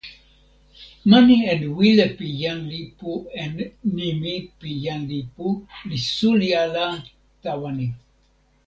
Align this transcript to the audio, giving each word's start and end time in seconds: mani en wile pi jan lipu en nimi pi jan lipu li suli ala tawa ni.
mani 1.09 1.35
en 1.53 1.61
wile 1.77 2.05
pi 2.17 2.25
jan 2.41 2.59
lipu 2.71 3.11
en 3.43 3.53
nimi 3.95 4.33
pi 4.59 4.69
jan 4.85 5.01
lipu 5.11 5.47
li 5.87 5.97
suli 6.17 6.49
ala 6.63 6.85
tawa 7.43 7.69
ni. 7.77 7.87